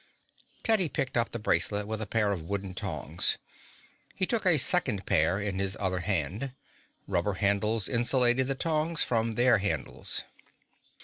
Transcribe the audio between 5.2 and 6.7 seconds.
in his other hand.